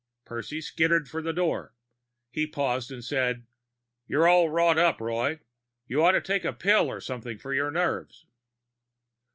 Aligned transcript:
_"Percy 0.25 0.61
skittered 0.61 1.07
for 1.07 1.21
the 1.21 1.31
door. 1.31 1.75
He 2.31 2.47
paused 2.47 2.89
and 2.91 3.05
said, 3.05 3.45
"You're 4.07 4.27
all 4.27 4.49
wrought 4.49 4.79
up, 4.79 4.99
Roy. 4.99 5.41
You 5.87 6.03
ought 6.03 6.13
to 6.13 6.21
take 6.21 6.43
a 6.43 6.53
pill 6.53 6.87
or 6.89 6.99
something 6.99 7.37
for 7.37 7.53
your 7.53 7.69
nerves." 7.69 8.25